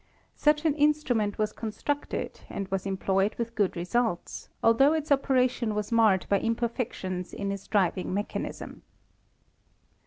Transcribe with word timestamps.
Such 0.35 0.65
an 0.65 0.73
instrument 0.77 1.37
was 1.37 1.53
constructed 1.53 2.39
and 2.49 2.67
was 2.69 2.87
employed 2.87 3.35
with 3.35 3.53
good 3.53 3.75
results, 3.75 4.49
altho 4.63 4.93
its 4.93 5.11
operation 5.11 5.75
was 5.75 5.91
marred 5.91 6.25
by 6.27 6.39
imperfections 6.39 7.35
in 7.35 7.51
its 7.51 7.67
driving 7.67 8.11
mechanism. 8.11 8.81